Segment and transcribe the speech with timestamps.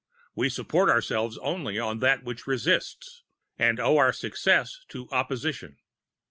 [0.33, 3.21] "We support ourselves only on that which resists,"
[3.59, 5.77] and owe our success to opposition.